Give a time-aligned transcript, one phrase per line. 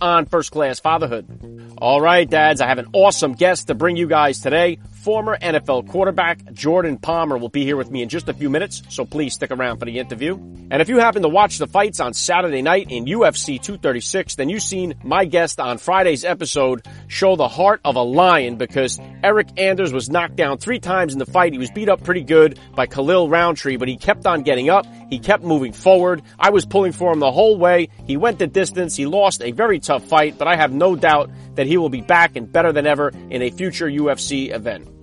[0.00, 1.74] on First Class Fatherhood.
[1.78, 4.78] All right, dads, I have an awesome guest to bring you guys today.
[5.06, 8.82] Former NFL quarterback Jordan Palmer will be here with me in just a few minutes,
[8.88, 10.34] so please stick around for the interview.
[10.68, 14.48] And if you happen to watch the fights on Saturday night in UFC 236, then
[14.48, 19.56] you've seen my guest on Friday's episode show the heart of a lion because Eryk
[19.60, 21.52] Anders was knocked down three times in the fight.
[21.52, 24.86] He was beat up pretty good by Khalil Rountree, but he kept on getting up.
[25.08, 26.20] He kept moving forward.
[26.36, 27.90] I was pulling for him the whole way.
[28.08, 28.96] He went the distance.
[28.96, 32.00] He lost a very tough fight, but I have no doubt that he will be
[32.00, 34.95] back and better than ever in a future UFC event.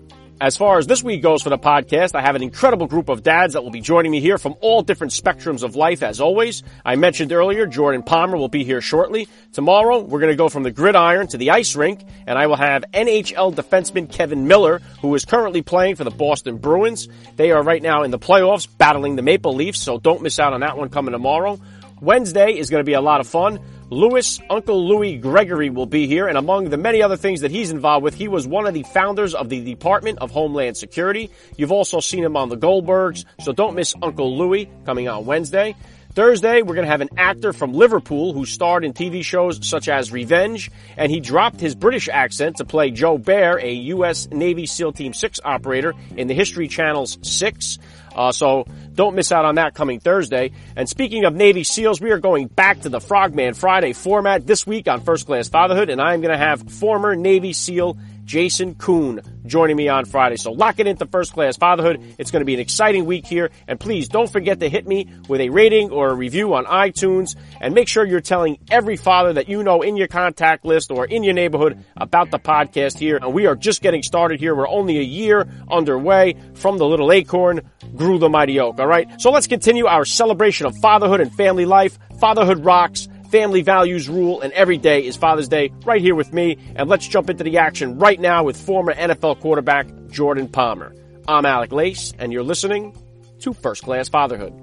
[0.43, 3.23] As far as this week goes for the podcast, I have an incredible group of
[3.23, 6.63] dads that will be joining me here from all different spectrums of life as always.
[6.83, 9.29] I mentioned earlier, Jordan Palmer will be here shortly.
[9.53, 12.57] Tomorrow, we're going to go from the gridiron to the ice rink, and I will
[12.57, 17.07] have NHL defenseman Kevan Miller, who is currently playing for the Boston Bruins.
[17.37, 20.51] They are right now in the playoffs battling the Maple Leafs, so don't miss out
[20.51, 21.57] on that one coming tomorrow.
[22.01, 23.59] Wednesday is going to be a lot of fun.
[23.93, 27.69] Louis, Uncle Louis Gregory will be here, and among the many other things that he's
[27.69, 31.29] involved with, he was one of the founders of the Department of Homeland Security.
[31.57, 35.75] You've also seen him on the Goldbergs, so don't miss Uncle Louis coming on Wednesday.
[36.15, 39.87] Thursday, we're going to have an actor from Liverpool who starred in TV shows such
[39.87, 44.27] as Revenge, and he dropped his British accent to play Joe Bear, a U.S.
[44.31, 47.79] Navy SEAL Team 6 operator in the History Channel's 6.
[48.15, 50.51] Uh, so don't miss out on that coming Thursday.
[50.75, 54.67] And speaking of Navy SEALs, we are going back to the Frogman Friday format this
[54.67, 58.75] week on First Class Fatherhood, and I am going to have former Navy SEAL Jason
[58.75, 60.37] Koon joining me on Friday.
[60.37, 62.15] So lock it into First Class Fatherhood.
[62.17, 63.51] It's going to be an exciting week here.
[63.67, 67.35] And please don't forget to hit me with a rating or a review on iTunes
[67.59, 71.05] and make sure you're telling every father that you know in your contact list or
[71.05, 73.17] in your neighborhood about the podcast here.
[73.17, 74.55] And we are just getting started here.
[74.55, 77.61] We're only a year underway from the little acorn
[77.95, 78.79] grew the mighty oak.
[78.79, 79.21] All right.
[79.21, 81.97] So let's continue our celebration of fatherhood and family life.
[82.19, 86.55] Fatherhood rocks family values rule, and every day is Father's Day right here with me.
[86.75, 90.93] And let's jump into the action right now with former NFL quarterback Jordan Palmer.
[91.27, 92.95] I'm Alec Lace, and you're listening
[93.39, 94.53] to First Class Fatherhood.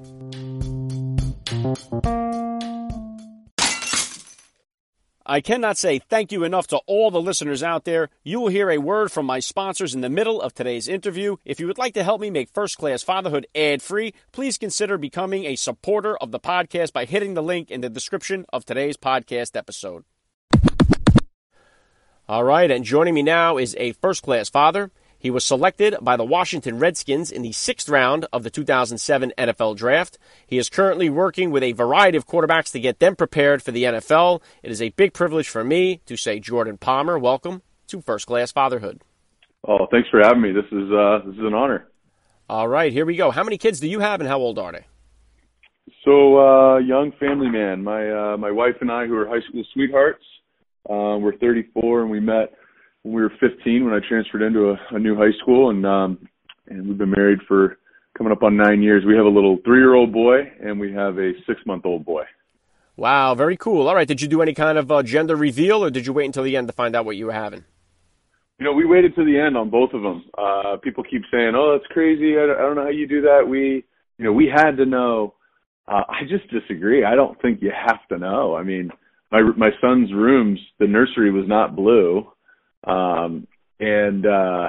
[5.30, 8.08] I cannot say thank you enough to all the listeners out there.
[8.24, 11.36] You will hear a word from my sponsors in the middle of today's interview.
[11.44, 14.98] If you would like to help me make First Class Fatherhood ad free, please consider
[14.98, 18.96] becoming a supporter of the podcast by hitting the link in the description of today's
[18.96, 20.02] podcast episode.
[22.28, 24.90] All right, and joining me now is a first class father.
[25.20, 29.76] He was selected by the Washington Redskins in the sixth round of the 2007 NFL
[29.76, 30.18] Draft.
[30.46, 33.84] He is currently working with a variety of quarterbacks to get them prepared for the
[33.84, 34.40] NFL.
[34.62, 38.50] It is a big privilege for me to say, Jordan Palmer, welcome to First Class
[38.50, 39.02] Fatherhood.
[39.68, 40.52] Oh, thanks for having me.
[40.52, 41.86] This is uh, this is an honor.
[42.48, 43.30] All right, here we go.
[43.30, 44.86] How many kids do you have, and how old are they?
[46.06, 47.84] So, uh, young family man.
[47.84, 50.24] My uh, my wife and I, who are high school sweethearts,
[50.88, 52.54] uh, we're 34, and we met
[53.02, 56.28] when we were 15 when I transferred into a, a new high school, and um,
[56.68, 57.78] and we've been married for
[58.16, 59.04] coming up on nine years.
[59.04, 62.24] We have a little three-year-old boy, and we have a six-month-old boy.
[62.96, 63.88] Wow, very cool.
[63.88, 66.26] All right, did you do any kind of uh, gender reveal, or did you wait
[66.26, 67.64] until the end to find out what you were having?
[68.58, 70.24] You know, we waited to the end on both of them.
[70.36, 72.36] Uh, people keep saying, "Oh, that's crazy.
[72.36, 73.84] I don't, I don't know how you do that." We,
[74.18, 75.34] you know, we had to know.
[75.88, 77.04] Uh, I just disagree.
[77.04, 78.54] I don't think you have to know.
[78.54, 78.90] I mean,
[79.32, 82.30] my my son's rooms, the nursery was not blue.
[82.84, 83.46] Um,
[83.78, 84.68] and uh,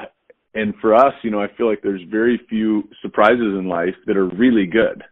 [0.54, 4.18] and for us, you know, I feel like there's very few surprises in life that
[4.18, 5.04] are really good.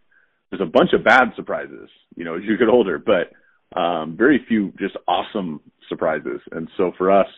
[0.50, 4.44] There's a bunch of bad surprises, you know, as you get older, but um, very
[4.48, 6.40] few just awesome surprises.
[6.50, 7.28] And so for us,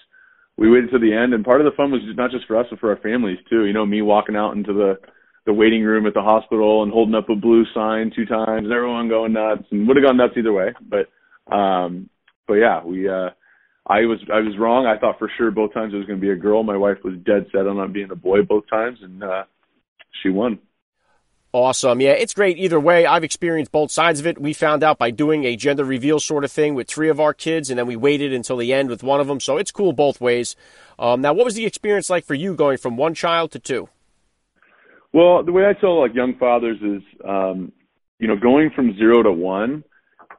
[0.57, 2.67] we waited to the end, and part of the fun was not just for us,
[2.71, 3.67] but for our families too.
[3.67, 4.99] You know, me walking out into the
[5.45, 8.73] the waiting room at the hospital and holding up a blue sign two times, and
[8.73, 10.73] everyone going nuts, and would have gone nuts either way.
[10.81, 12.09] But um,
[12.47, 13.31] but yeah, we uh,
[13.87, 14.87] I was I was wrong.
[14.87, 16.63] I thought for sure both times it was going to be a girl.
[16.63, 19.45] My wife was dead set on it being a boy both times, and uh,
[20.23, 20.59] she won.
[21.55, 22.01] Awesome.
[22.01, 23.05] Yeah, it's great either way.
[23.05, 24.41] I've experienced both sides of it.
[24.41, 27.35] We found out by doing a gender reveal sort of thing with three of our
[27.35, 29.39] kids, and then we waited until the end with one of them.
[29.39, 30.57] So it's cool both ways.
[30.99, 33.91] Um, now, what was the experience like for you going from one child to two?
[35.13, 37.71] Well, the way I tell like young fathers is, um,
[38.19, 39.85] you know, going from zero to one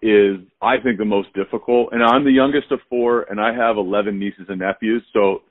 [0.04, 1.94] is I think the most difficult.
[1.94, 5.04] And I'm the youngest of four, and I have 11 nieces and nephews.
[5.14, 5.44] So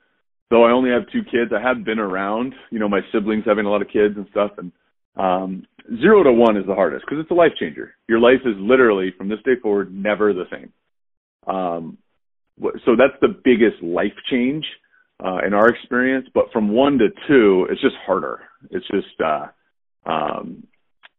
[0.49, 3.65] though I only have two kids, I have been around, you know, my siblings having
[3.65, 4.51] a lot of kids and stuff.
[4.57, 4.71] And
[5.15, 5.65] um,
[5.99, 7.95] zero to one is the hardest because it's a life changer.
[8.07, 10.71] Your life is literally from this day forward never the same.
[11.47, 11.97] Um,
[12.85, 14.65] so that's the biggest life change
[15.23, 16.27] uh, in our experience.
[16.33, 18.41] But from one to two, it's just harder.
[18.69, 19.47] It's just, uh,
[20.05, 20.67] um,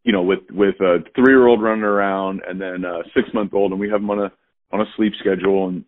[0.05, 3.53] you know, with with a three year old running around and then a six month
[3.53, 4.31] old, and we have them on a
[4.71, 5.83] on a sleep schedule, and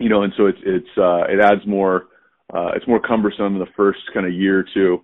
[0.00, 2.06] you know, and so it's it's uh, it adds more.
[2.52, 5.02] Uh, it's more cumbersome in the first kind of year or two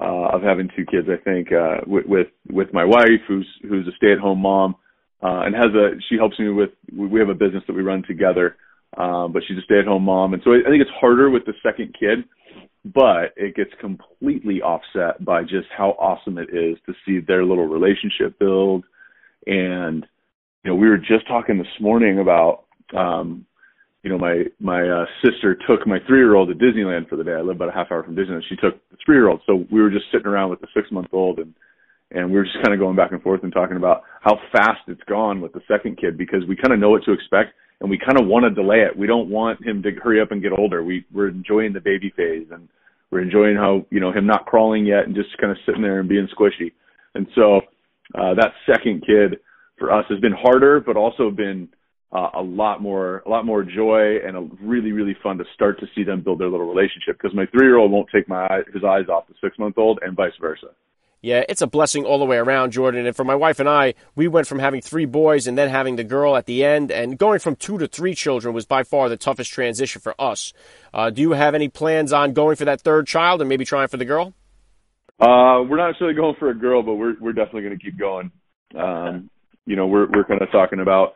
[0.00, 1.08] uh, of having two kids.
[1.10, 4.76] I think uh, with, with with my wife, who's who's a stay at home mom,
[5.22, 6.70] uh, and has a she helps me with.
[6.96, 8.56] We have a business that we run together,
[8.96, 11.28] um, but she's a stay at home mom, and so I, I think it's harder
[11.28, 12.24] with the second kid,
[12.84, 17.66] but it gets completely offset by just how awesome it is to see their little
[17.66, 18.84] relationship build,
[19.46, 20.06] and
[20.62, 22.64] you know we were just talking this morning about
[22.94, 23.46] um,
[24.04, 27.24] you know, my my uh, sister took my three year old to Disneyland for the
[27.24, 27.32] day.
[27.32, 28.42] I live about a half hour from Disneyland.
[28.48, 30.92] She took the three year old, so we were just sitting around with the six
[30.92, 31.54] month old, and
[32.10, 34.80] and we were just kind of going back and forth and talking about how fast
[34.88, 37.90] it's gone with the second kid because we kind of know what to expect and
[37.90, 38.96] we kind of want to delay it.
[38.96, 40.82] We don't want him to hurry up and get older.
[40.82, 42.68] We we're enjoying the baby phase and
[43.10, 46.00] we're enjoying how you know him not crawling yet and just kind of sitting there
[46.00, 46.72] and being squishy.
[47.14, 47.58] And so
[48.14, 49.38] uh, that second kid
[49.78, 51.68] for us has been harder, but also been
[52.12, 55.80] uh, a lot more a lot more joy and a really really fun to start
[55.80, 58.62] to see them build their little relationship because my three year old won't take my
[58.72, 60.68] his eyes off the six month old and vice versa.
[61.24, 63.06] Yeah, it's a blessing all the way around, Jordan.
[63.06, 65.96] And for my wife and I, we went from having three boys and then having
[65.96, 69.08] the girl at the end, and going from two to three children was by far
[69.08, 70.52] the toughest transition for us.
[70.92, 73.88] Uh, do you have any plans on going for that third child and maybe trying
[73.88, 74.34] for the girl?
[75.18, 77.98] Uh, we're not necessarily going for a girl, but we're we're definitely going to keep
[77.98, 78.30] going.
[78.76, 79.30] Um,
[79.64, 81.14] you know, we're we're kind of talking about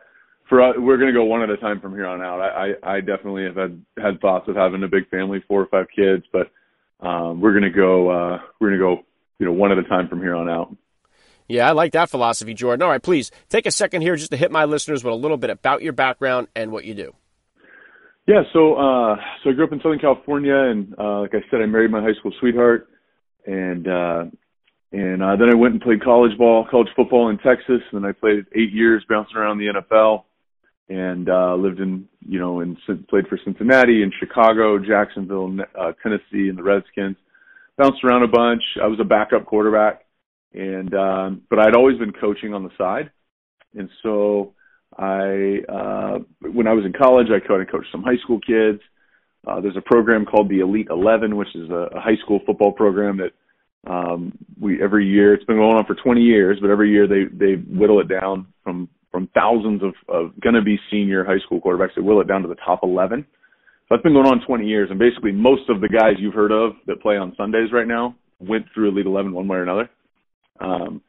[0.49, 2.41] for us, we're going to go one at a time from here on out.
[2.41, 5.67] I, I, I definitely have had, had thoughts of having a big family, four or
[5.67, 6.49] five kids, but
[7.05, 9.03] um, we're going to go, uh, we're going to go,
[9.39, 10.75] you know, one at a time from here on out.
[11.47, 12.83] Yeah, I like that philosophy, Jordan.
[12.83, 15.37] All right, please take a second here just to hit my listeners with a little
[15.37, 17.13] bit about your background and what you do.
[18.27, 21.61] Yeah, so uh, so I grew up in Southern California, and uh, like I said,
[21.61, 22.87] I married my high school sweetheart,
[23.47, 24.25] and uh,
[24.91, 28.05] and uh, then I went and played college ball, college football in Texas, and then
[28.05, 30.25] I played eight years bouncing around the NFL
[30.89, 32.77] and uh, lived in you know and
[33.07, 37.17] played for Cincinnati and Chicago, Jacksonville, uh, Tennessee, and the Redskins.
[37.79, 38.61] Bounced around a bunch.
[38.83, 40.01] I was a backup quarterback,
[40.53, 43.09] and um, but I'd always been coaching on the side,
[43.73, 44.53] and so
[44.97, 48.81] I uh, when I was in college, I kind of coached some high school kids.
[49.47, 52.73] Uh, there's a program called the Elite Eleven, which is a, a high school football
[52.73, 53.31] program that
[53.89, 55.33] um, we every year.
[55.33, 58.47] It's been going on for 20 years, but every year they they whittle it down
[58.61, 61.95] from from thousands of, of going to be senior high school quarterbacks.
[61.95, 63.25] They whittle it down to the top 11.
[63.89, 66.73] That's been going on 20 years, and basically most of the guys you've heard of
[66.85, 69.89] that play on Sundays right now went through Elite 11 one way or another.
[70.59, 71.01] Um,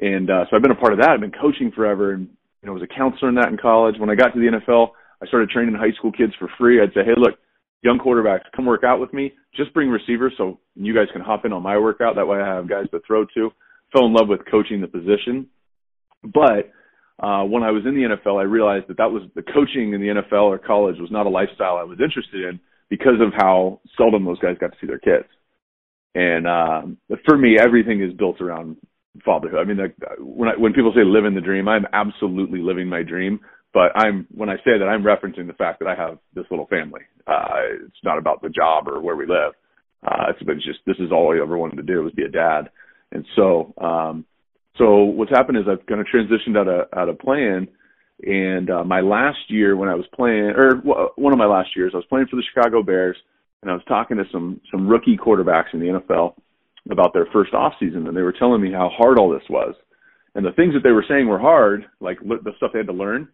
[0.00, 1.10] and uh, so I've been a part of that.
[1.10, 2.28] I've been coaching forever, and
[2.62, 3.94] you know, was a counselor in that in college.
[3.98, 4.90] When I got to the NFL,
[5.22, 6.82] I started training high school kids for free.
[6.82, 7.38] I'd say, hey, look,
[7.82, 9.32] young quarterbacks, come work out with me.
[9.54, 12.16] Just bring receivers so you guys can hop in on my workout.
[12.16, 13.50] That way, I have guys to throw to.
[13.92, 15.46] Fell in love with coaching the position,
[16.22, 16.72] but
[17.18, 20.00] uh, when I was in the NFL, I realized that that was the coaching in
[20.00, 22.60] the NFL or college was not a lifestyle I was interested in
[22.90, 25.28] because of how seldom those guys got to see their kids.
[26.14, 28.76] And um, for me, everything is built around
[29.24, 29.58] fatherhood.
[29.58, 33.02] I mean, like, when I, when people say living the dream, I'm absolutely living my
[33.02, 33.40] dream.
[33.72, 36.66] But I'm when I say that, I'm referencing the fact that I have this little
[36.66, 37.02] family.
[37.26, 39.52] Uh, it's not about the job or where we live.
[40.06, 42.28] Uh, it's, it's just this is all I ever wanted to do was be a
[42.28, 42.70] dad.
[43.12, 44.24] And so um,
[44.78, 47.68] so what's happened is I've kind of transitioned out of out of playing,
[48.22, 50.76] and uh, my last year when I was playing, or
[51.16, 53.16] one of my last years, I was playing for the Chicago Bears,
[53.62, 56.34] and I was talking to some some rookie quarterbacks in the NFL
[56.90, 59.74] about their first off season, and they were telling me how hard all this was,
[60.34, 62.92] and the things that they were saying were hard, like the stuff they had to
[62.92, 63.28] learn.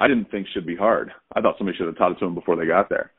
[0.00, 1.12] I didn't think should be hard.
[1.34, 3.12] I thought somebody should have taught it to them before they got there.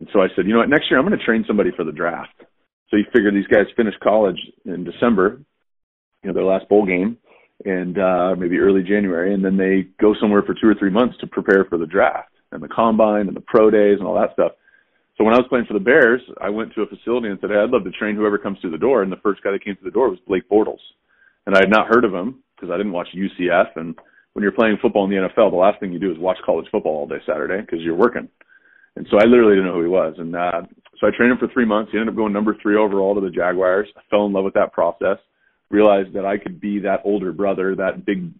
[0.00, 1.84] And so I said, you know what, next year I'm going to train somebody for
[1.84, 2.34] the draft.
[2.90, 5.40] So you figure these guys finish college in December
[6.24, 7.16] you know their last bowl game
[7.64, 11.16] and uh maybe early January and then they go somewhere for two or three months
[11.20, 14.32] to prepare for the draft and the combine and the pro days and all that
[14.32, 14.52] stuff.
[15.18, 17.50] So when I was playing for the Bears, I went to a facility and said,
[17.50, 19.64] Hey, I'd love to train whoever comes through the door and the first guy that
[19.64, 20.82] came through the door was Blake Bortles.
[21.46, 23.94] And I had not heard of him because I didn't watch UCF and
[24.32, 26.66] when you're playing football in the NFL, the last thing you do is watch college
[26.72, 28.28] football all day Saturday because you're working.
[28.96, 30.14] And so I literally didn't know who he was.
[30.18, 30.62] And uh,
[31.00, 31.92] so I trained him for three months.
[31.92, 33.86] He ended up going number three overall to the Jaguars.
[33.96, 35.18] I fell in love with that process
[35.74, 38.30] realized that I could be that older brother, that big,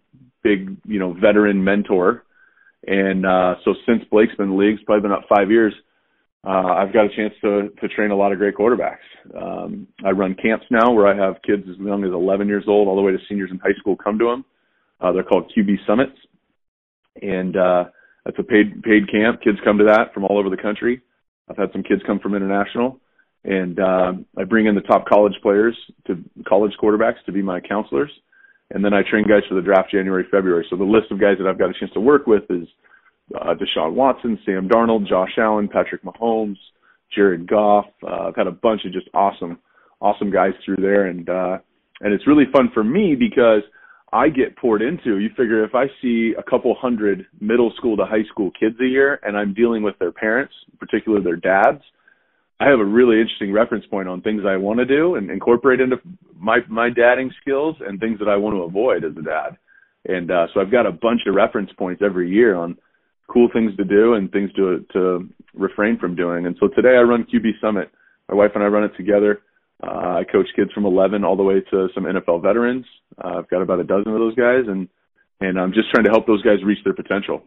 [0.41, 2.23] big, you know, veteran mentor.
[2.87, 5.73] And uh, so since Blake's been in the league, it's probably been about five years.
[6.45, 9.05] uh, I've got a chance to to train a lot of great quarterbacks.
[9.35, 12.87] Um, I run camps now where I have kids as young as 11 years old
[12.87, 14.45] all the way to seniors in high school come to them.
[15.01, 16.17] Uh, they're called QB Summits,
[17.21, 17.85] and uh,
[18.23, 19.41] that's a paid paid camp.
[19.41, 21.01] Kids come to that from all over the country.
[21.49, 22.99] I've had some kids come from international,
[23.45, 27.59] and uh, I bring in the top college players to college quarterbacks to be my
[27.59, 28.11] counselors,
[28.71, 30.65] and then I train guys for the draft January February.
[30.69, 32.67] So the list of guys that I've got a chance to work with is
[33.35, 36.57] uh, Deshaun Watson, Sam Darnold, Josh Allen, Patrick Mahomes,
[37.13, 37.85] Jared Goff.
[38.03, 39.59] Uh, I've had a bunch of just awesome,
[40.01, 41.57] awesome guys through there, and uh,
[42.01, 43.61] and it's really fun for me because
[44.11, 45.19] I get poured into.
[45.19, 48.87] You figure if I see a couple hundred middle school to high school kids a
[48.87, 51.83] year, and I'm dealing with their parents, particularly their dads,
[52.59, 55.81] I have a really interesting reference point on things I want to do and incorporate
[55.81, 55.97] into
[56.37, 59.57] my my dadding skills and things that I want to avoid as a dad.
[60.07, 62.77] And uh, so I've got a bunch of reference points every year on
[63.27, 66.45] cool things to do and things to to refrain from doing.
[66.45, 67.91] And so today I run QB Summit.
[68.29, 69.41] My wife and I run it together.
[69.83, 72.85] Uh, I coach kids from 11 all the way to some NFL veterans.
[73.21, 74.87] Uh, I've got about a dozen of those guys, and
[75.41, 77.43] and I'm just trying to help those guys reach their potential.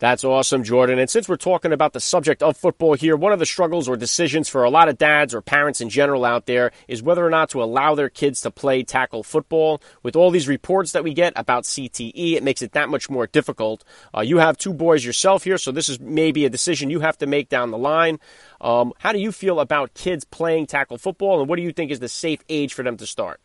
[0.00, 0.98] That's awesome, Jordan.
[0.98, 3.98] And since we're talking about the subject of football here, one of the struggles or
[3.98, 7.28] decisions for a lot of dads or parents in general out there is whether or
[7.28, 9.82] not to allow their kids to play tackle football.
[10.02, 13.26] With all these reports that we get about CTE, it makes it that much more
[13.26, 13.84] difficult.
[14.16, 17.18] Uh, you have two boys yourself here, so this is maybe a decision you have
[17.18, 18.18] to make down the line.
[18.62, 21.90] Um, how do you feel about kids playing tackle football, and what do you think
[21.90, 23.38] is the safe age for them to start?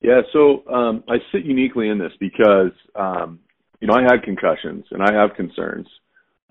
[0.00, 3.40] Yeah, so um, I sit uniquely in this because um,
[3.82, 5.88] you know, I had concussions and I have concerns.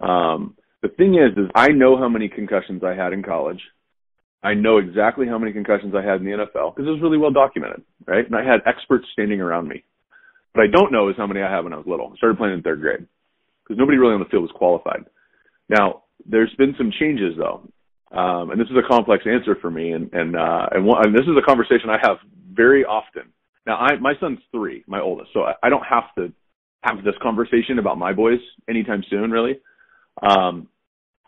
[0.02, 3.62] Um, the thing is, is I know how many concussions I had in college.
[4.44, 7.18] I know exactly how many concussions I had in the NFL because it was really
[7.18, 8.26] well documented, right?
[8.26, 9.86] And I had experts standing around me.
[10.52, 12.12] What I don't know is how many I had when I was little.
[12.14, 13.08] I started playing in third grade
[13.64, 15.06] because nobody really on the field was qualified.
[15.70, 17.62] Now, there's been some changes though.
[18.12, 19.94] Um, and this is a complex answer for me.
[19.94, 22.18] And, and, uh, and, one, and this is a conversation I have
[22.52, 23.32] very often.
[23.66, 26.34] Now, I, my son's three, my oldest, so I, I don't have to
[26.84, 29.60] have this conversation about my boys anytime soon, really.
[30.22, 30.68] Um,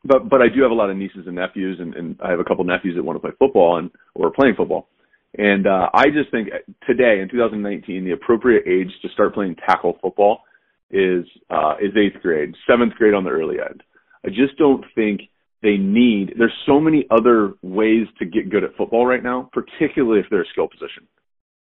[0.03, 2.39] but but I do have a lot of nieces and nephews, and, and I have
[2.39, 4.89] a couple nephews that want to play football and or playing football.
[5.38, 6.50] And uh, I just think
[6.86, 10.41] today in 2019, the appropriate age to start playing tackle football
[10.91, 13.81] is uh, is eighth grade, seventh grade on the early end.
[14.25, 15.22] I just don't think
[15.62, 16.33] they need.
[16.38, 20.43] There's so many other ways to get good at football right now, particularly if they're
[20.43, 21.07] a skill position,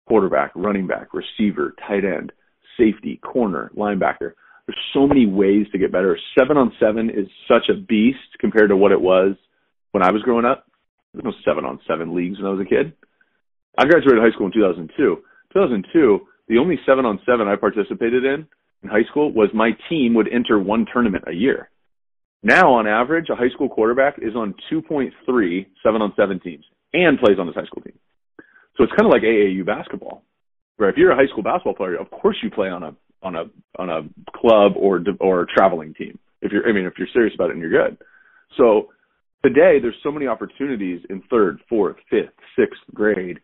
[0.08, 2.32] quarterback, running back, receiver, tight end
[2.80, 4.34] safety, corner, linebacker.
[4.66, 6.18] There's so many ways to get better.
[6.38, 9.36] Seven on seven is such a beast compared to what it was
[9.92, 10.66] when I was growing up.
[11.14, 12.94] There was no seven on seven leagues when I was a kid.
[13.78, 14.94] I graduated high school in 2002.
[15.54, 18.48] 2002, the only seven on seven I participated in
[18.84, 21.70] in high school was my team would enter one tournament a year.
[22.44, 27.20] Now, on average, a high school quarterback is on 2.3 seven on seven teams and
[27.20, 27.98] plays on this high school team.
[28.78, 30.24] So it's kind of like AAU basketball.
[30.80, 33.36] Where if you're a high school basketball player, of course you play on a on
[33.36, 33.44] a
[33.78, 36.18] on a club or or traveling team.
[36.42, 37.98] If you're, I mean, if you're serious about it and you're good.
[38.58, 38.88] So
[39.44, 43.40] today, there's so many opportunities in third, fourth, fifth, sixth grade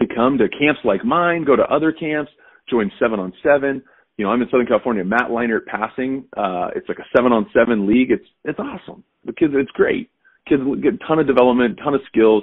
[0.00, 2.32] to come to camps like mine, go to other camps,
[2.68, 3.80] join seven on seven.
[4.16, 5.04] You know, I'm in Southern California.
[5.04, 6.24] Matt Leinart passing.
[6.36, 8.10] Uh, it's like a seven on seven league.
[8.10, 9.04] It's it's awesome.
[9.24, 10.10] The kids, it's great.
[10.48, 12.42] Kids get a ton of development, ton of skills,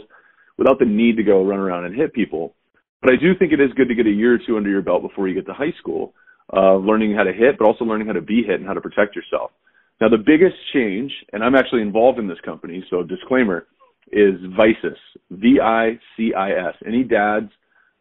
[0.58, 2.56] without the need to go run around and hit people.
[3.02, 4.82] But I do think it is good to get a year or two under your
[4.82, 6.14] belt before you get to high school,
[6.56, 8.82] uh, learning how to hit, but also learning how to be hit and how to
[8.82, 9.52] protect yourself.
[10.00, 13.68] Now, the biggest change, and I'm actually involved in this company, so disclaimer,
[14.12, 14.98] is Vicis,
[15.30, 16.76] V-I-C-I-S.
[16.86, 17.52] Any dads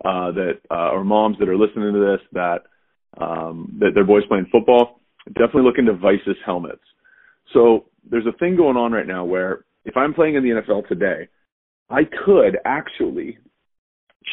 [0.04, 2.62] uh, that uh, or moms that are listening to this that
[3.21, 6.80] um, that their boys playing football, definitely look into Vicis helmets.
[7.52, 10.88] So there's a thing going on right now where if I'm playing in the NFL
[10.88, 11.28] today,
[11.90, 13.38] I could actually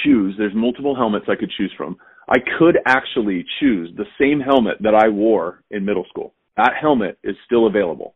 [0.03, 1.97] choose, there's multiple helmets I could choose from.
[2.29, 6.33] I could actually choose the same helmet that I wore in middle school.
[6.57, 8.15] That helmet is still available.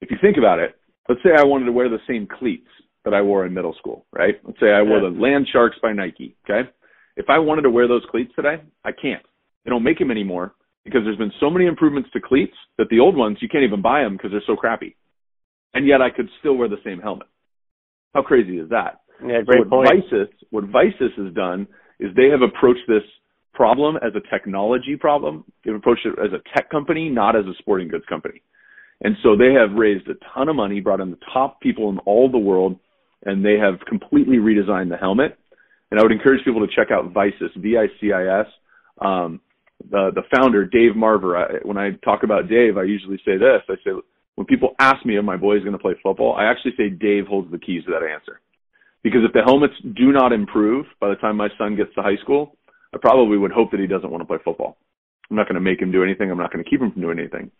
[0.00, 0.76] If you think about it,
[1.08, 2.68] let's say I wanted to wear the same cleats
[3.04, 4.36] that I wore in middle school, right?
[4.44, 6.68] Let's say I wore the Land Sharks by Nike, okay?
[7.16, 9.22] If I wanted to wear those cleats today, I can't.
[9.64, 13.00] They don't make them anymore because there's been so many improvements to cleats that the
[13.00, 14.96] old ones, you can't even buy them because they're so crappy.
[15.74, 17.28] And yet I could still wear the same helmet.
[18.14, 19.01] How crazy is that?
[19.26, 20.04] Yeah, great so what point.
[20.10, 21.66] Vicis, what Vicis has done
[22.00, 23.02] is they have approached this
[23.54, 25.44] problem as a technology problem.
[25.64, 28.42] They've approached it as a tech company, not as a sporting goods company.
[29.02, 31.98] And so they have raised a ton of money, brought in the top people in
[32.00, 32.78] all the world,
[33.24, 35.38] and they have completely redesigned the helmet.
[35.90, 38.46] And I would encourage people to check out Vicis, V-I-C-I-S.
[39.00, 39.40] Um,
[39.90, 41.36] the the founder, Dave Marver.
[41.36, 43.62] I, when I talk about Dave, I usually say this.
[43.68, 43.90] I say
[44.36, 46.88] when people ask me if my boy is going to play football, I actually say
[46.88, 48.40] Dave holds the keys to that answer.
[49.02, 52.16] Because if the helmets do not improve by the time my son gets to high
[52.22, 52.56] school,
[52.94, 54.76] I probably would hope that he doesn't want to play football.
[55.30, 56.30] I'm not going to make him do anything.
[56.30, 57.50] I'm not going to keep him from doing anything.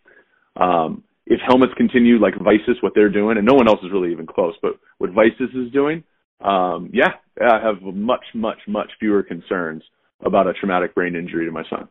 [0.55, 4.11] Um, if helmets continue like Vicis, what they're doing, and no one else is really
[4.11, 6.03] even close, but what Vicis is doing,
[6.41, 9.83] um, yeah, I have much, much, much fewer concerns
[10.25, 11.87] about a traumatic brain injury to my son.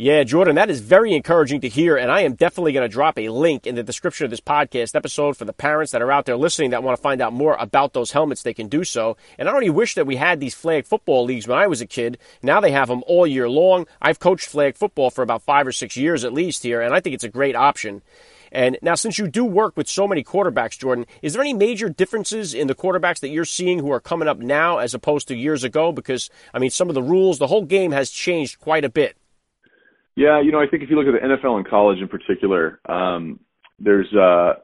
[0.00, 1.96] Yeah, Jordan, that is very encouraging to hear.
[1.96, 4.94] And I am definitely going to drop a link in the description of this podcast
[4.94, 7.56] episode for the parents that are out there listening that want to find out more
[7.58, 8.44] about those helmets.
[8.44, 9.16] They can do so.
[9.38, 11.86] And I only wish that we had these flag football leagues when I was a
[11.86, 12.16] kid.
[12.44, 13.88] Now they have them all year long.
[14.00, 17.00] I've coached flag football for about five or six years at least here, and I
[17.00, 18.02] think it's a great option.
[18.52, 21.88] And now, since you do work with so many quarterbacks, Jordan, is there any major
[21.88, 25.36] differences in the quarterbacks that you're seeing who are coming up now as opposed to
[25.36, 25.90] years ago?
[25.90, 29.17] Because, I mean, some of the rules, the whole game has changed quite a bit.
[30.18, 32.80] Yeah, you know, I think if you look at the NFL and college in particular,
[32.88, 33.38] um,
[33.78, 34.54] there's uh,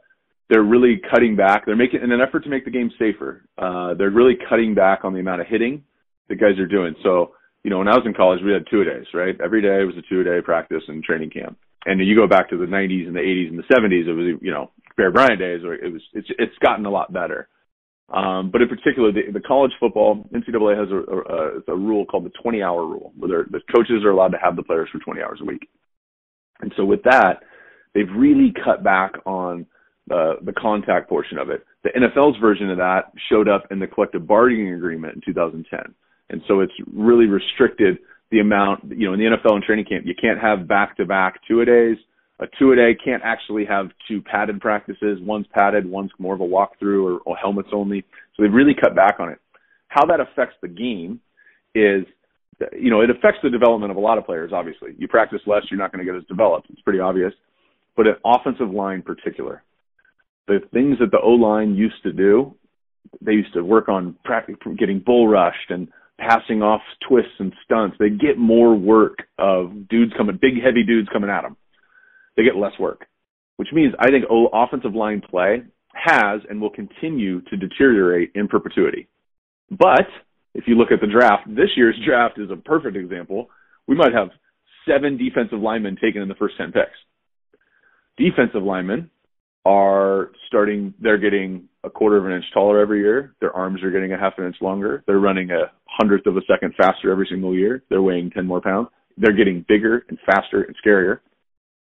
[0.50, 1.64] they're really cutting back.
[1.64, 3.44] They're making in an effort to make the game safer.
[3.56, 5.84] Uh, they're really cutting back on the amount of hitting
[6.28, 6.96] the guys are doing.
[7.04, 9.36] So, you know, when I was in college, we had two days, right?
[9.40, 11.56] Every day was a two day practice and training camp.
[11.86, 14.40] And you go back to the 90s and the 80s and the 70s, it was
[14.42, 17.46] you know Bear Bryant days, or it was it's it's gotten a lot better.
[18.10, 22.24] Um, but in particular, the, the college football, NCAA has a, a, a rule called
[22.24, 25.22] the 20 hour rule, where the coaches are allowed to have the players for 20
[25.22, 25.68] hours a week.
[26.60, 27.42] And so with that,
[27.94, 29.66] they've really cut back on
[30.06, 31.64] the, the contact portion of it.
[31.82, 35.94] The NFL's version of that showed up in the collective bargaining agreement in 2010.
[36.30, 37.98] And so it's really restricted
[38.30, 41.04] the amount, you know, in the NFL and training camp, you can't have back to
[41.04, 41.60] back two
[42.40, 45.18] a two a day can't actually have two padded practices.
[45.20, 48.04] One's padded, one's more of a walkthrough or, or helmets only.
[48.36, 49.38] So they've really cut back on it.
[49.88, 51.20] How that affects the game
[51.74, 52.04] is,
[52.76, 54.50] you know, it affects the development of a lot of players.
[54.52, 56.68] Obviously, you practice less, you're not going to get as developed.
[56.70, 57.32] It's pretty obvious.
[57.96, 59.62] But at offensive line, particular,
[60.48, 62.54] the things that the O line used to do,
[63.20, 65.86] they used to work on practice, getting bull rushed and
[66.18, 67.96] passing off twists and stunts.
[68.00, 71.56] They get more work of dudes coming, big heavy dudes coming at them
[72.36, 73.06] they get less work,
[73.56, 75.62] which means I think offensive line play
[75.94, 79.08] has and will continue to deteriorate in perpetuity.
[79.70, 80.06] But
[80.54, 83.48] if you look at the draft, this year's draft is a perfect example.
[83.86, 84.28] We might have
[84.88, 86.90] seven defensive linemen taken in the first 10 picks.
[88.16, 89.10] Defensive linemen
[89.64, 93.34] are starting, they're getting a quarter of an inch taller every year.
[93.40, 95.02] Their arms are getting a half an inch longer.
[95.06, 97.82] They're running a hundredth of a second faster every single year.
[97.88, 98.88] They're weighing 10 more pounds.
[99.16, 101.20] They're getting bigger and faster and scarier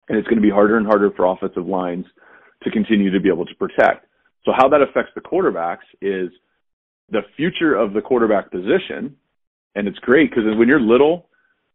[0.08, 2.06] and it's going to be harder and harder for offensive lines
[2.62, 4.06] to continue to be able to protect.
[4.44, 6.30] So how that affects the quarterbacks is
[7.10, 9.16] the future of the quarterback position,
[9.74, 11.28] and it's great because when you're little,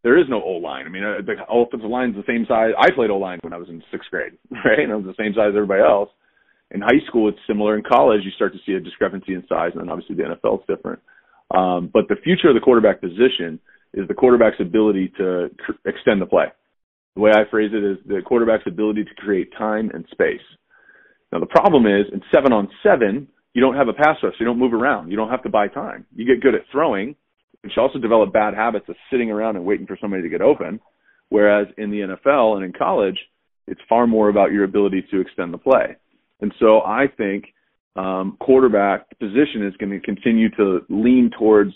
[0.04, 0.86] there is no O line.
[0.86, 2.72] I mean, uh, the offensive line is the same size.
[2.78, 4.34] I played O line when I was in sixth grade,
[4.66, 4.80] right?
[4.80, 6.10] And I was the same size as everybody else.
[6.72, 7.78] In high school, it's similar.
[7.78, 10.62] In college, you start to see a discrepancy in size, and then obviously the NFL
[10.62, 11.00] is different.
[11.56, 13.60] Um, but the future of the quarterback position
[13.94, 16.46] is the quarterback's ability to cr- extend the play.
[17.16, 20.42] The way I phrase it is the quarterback's ability to create time and space.
[21.32, 24.34] Now the problem is in seven on seven, you don't have a pass rush.
[24.40, 25.12] You don't move around.
[25.12, 26.06] You don't have to buy time.
[26.16, 27.16] You get good at throwing,
[27.62, 30.42] but you also develop bad habits of sitting around and waiting for somebody to get
[30.42, 30.80] open.
[31.30, 33.18] Whereas in the NFL and in college,
[33.68, 35.96] it's far more about your ability to extend the play.
[36.42, 37.46] And so I think
[37.96, 41.74] um, quarterback position is going to continue to lean towards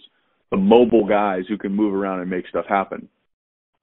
[0.51, 3.07] the mobile guys who can move around and make stuff happen.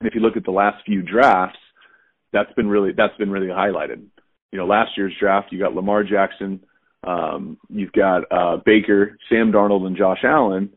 [0.05, 1.59] And if you look at the last few drafts,
[2.31, 4.05] that's been really that's been really highlighted.
[4.53, 6.61] You know, last year's draft, you got Lamar Jackson,
[7.05, 10.69] um, you've got uh, Baker, Sam Darnold, and Josh Allen.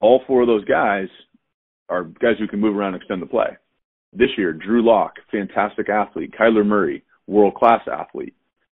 [0.00, 1.08] All four of those guys
[1.90, 3.58] are guys who can move around and extend the play.
[4.14, 6.32] This year, Drew Lock, fantastic athlete.
[6.40, 8.34] Kyler Murray, world class athlete.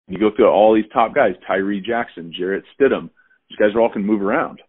[0.10, 3.10] You go through all these top guys: Tyree Jackson, Jarrett Stidham.
[3.50, 4.62] These guys are all can move around.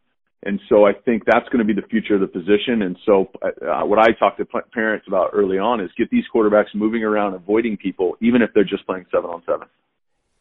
[0.44, 2.82] And so I think that's going to be the future of the position.
[2.82, 6.74] And so uh, what I talk to parents about early on is get these quarterbacks
[6.74, 9.66] moving around, avoiding people, even if they're just playing seven on seven.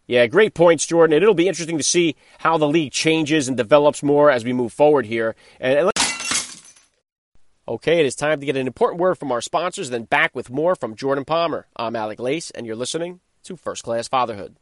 [0.06, 1.16] Yeah, great points, Jordan.
[1.16, 4.52] And it'll be interesting to see how the league changes and develops more as we
[4.52, 5.36] move forward here.
[5.62, 5.90] And
[7.66, 10.50] okay, it is time to get an important word from our sponsors, then back with
[10.50, 11.68] more from Jordan Palmer.
[11.78, 14.58] I'm Alec Lace, and you're listening to First Class Fatherhood.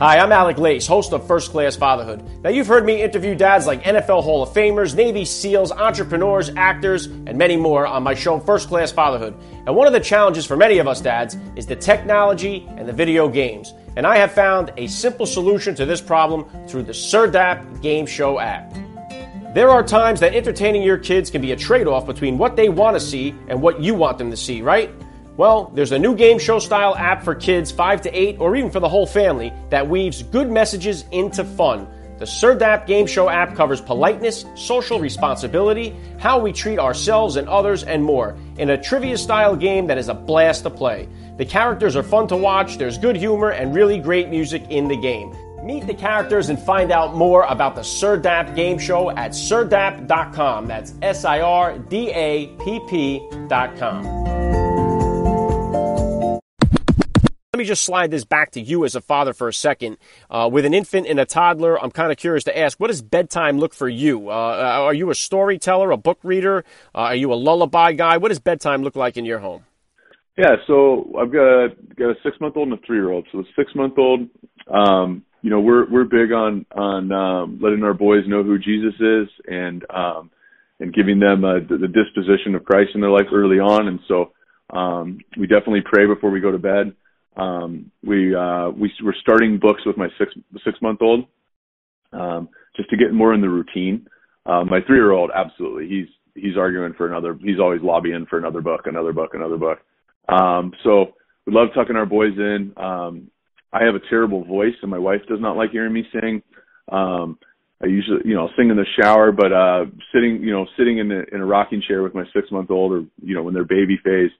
[0.00, 2.24] Hi, I'm Alec Lace, host of First Class Fatherhood.
[2.42, 7.04] Now, you've heard me interview dads like NFL Hall of Famers, Navy SEALs, entrepreneurs, actors,
[7.04, 9.34] and many more on my show First Class Fatherhood.
[9.66, 12.94] And one of the challenges for many of us dads is the technology and the
[12.94, 13.74] video games.
[13.94, 18.40] And I have found a simple solution to this problem through the Sirdapp Game Show
[18.40, 18.72] app.
[19.52, 22.70] There are times that entertaining your kids can be a trade off between what they
[22.70, 24.90] want to see and what you want them to see, right?
[25.40, 28.70] Well, there's a new game show style app for kids 5 to 8 or even
[28.70, 31.88] for the whole family that weaves good messages into fun.
[32.18, 37.84] The Sirdapp Game Show app covers politeness, social responsibility, how we treat ourselves and others,
[37.84, 41.08] and more in a trivia style game that is a blast to play.
[41.38, 44.96] The characters are fun to watch, there's good humor, and really great music in the
[45.00, 45.34] game.
[45.64, 50.66] Meet the characters and find out more about the Sirdapp Game Show at sirdapp.com.
[50.66, 54.69] That's S I R D A P P.com.
[57.60, 59.98] Me just slide this back to you as a father for a second.
[60.30, 63.02] Uh, with an infant and a toddler, I'm kind of curious to ask, what does
[63.02, 64.30] bedtime look for you?
[64.30, 66.64] Uh, uh, are you a storyteller, a book reader?
[66.94, 68.16] Uh, are you a lullaby guy?
[68.16, 69.66] What does bedtime look like in your home?
[70.38, 71.68] Yeah, so I've got a
[71.98, 73.26] got a six month old and a three year old.
[73.30, 74.20] So the six month old,
[74.72, 78.94] um, you know, we're we're big on on um, letting our boys know who Jesus
[78.98, 80.30] is and um,
[80.78, 83.86] and giving them uh, the, the disposition of Christ in their life early on.
[83.86, 84.32] And so
[84.70, 86.94] um, we definitely pray before we go to bed.
[87.40, 90.32] Um, we uh, we we're starting books with my six
[90.64, 91.26] six month old,
[92.12, 94.06] um, just to get more in the routine.
[94.46, 97.38] Uh, my three year old, absolutely, he's he's arguing for another.
[97.42, 99.78] He's always lobbying for another book, another book, another book.
[100.28, 101.14] Um, so
[101.46, 102.72] we love tucking our boys in.
[102.76, 103.30] Um,
[103.72, 106.42] I have a terrible voice, and my wife does not like hearing me sing.
[106.90, 107.38] Um,
[107.82, 111.10] I usually, you know, sing in the shower, but uh, sitting, you know, sitting in
[111.10, 113.64] a, in a rocking chair with my six month old, or you know, when they're
[113.64, 114.30] baby phase,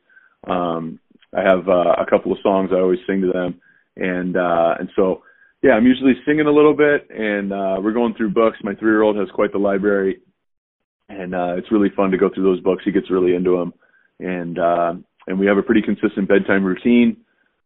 [0.47, 0.99] um,
[1.35, 3.61] I have uh, a couple of songs I always sing to them,
[3.97, 5.23] and uh, and so
[5.63, 8.57] yeah, I'm usually singing a little bit, and uh, we're going through books.
[8.63, 10.21] My three year old has quite the library,
[11.09, 12.83] and uh, it's really fun to go through those books.
[12.85, 13.75] He gets really into them,
[14.19, 14.95] and uh,
[15.27, 17.19] and we have a pretty consistent bedtime routine.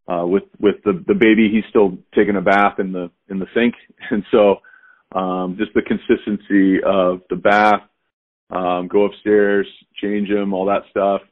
[0.07, 3.47] Uh, with with the the baby, he's still taking a bath in the in the
[3.55, 3.75] sink,
[4.11, 4.57] and so
[5.13, 7.83] um, just the consistency of the bath,
[8.51, 9.67] um, go upstairs,
[10.03, 11.23] change him, all that stuff.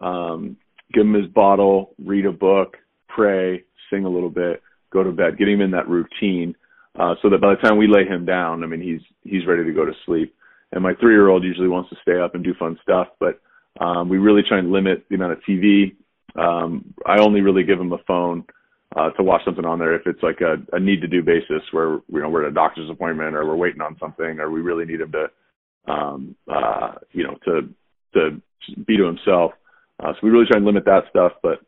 [0.00, 0.58] Um,
[0.92, 2.76] give him his bottle, read a book,
[3.08, 6.54] pray, sing a little bit, go to bed, get him in that routine,
[6.98, 9.64] uh, so that by the time we lay him down, I mean he's he's ready
[9.64, 10.34] to go to sleep.
[10.72, 13.40] And my three year old usually wants to stay up and do fun stuff, but
[13.80, 15.96] um, we really try and limit the amount of TV.
[16.36, 18.44] Um, I only really give him a phone
[18.96, 21.62] uh, to watch something on there if it's like a, a need to do basis
[21.72, 24.60] where you know we're at a doctor's appointment or we're waiting on something or we
[24.60, 27.68] really need him to um, uh, you know to
[28.14, 28.42] to
[28.86, 29.52] be to himself.
[30.02, 31.32] Uh, so we really try and limit that stuff.
[31.42, 31.60] But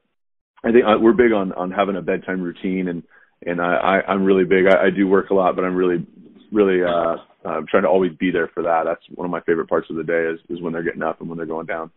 [0.65, 3.03] I think uh, we're big on on having a bedtime routine, and
[3.47, 4.67] and I, I I'm really big.
[4.67, 6.07] I, I do work a lot, but I'm really
[6.53, 8.85] really uh, uh, trying to always be there for that.
[8.85, 11.21] That's one of my favorite parts of the day is is when they're getting up
[11.21, 11.91] and when they're going down.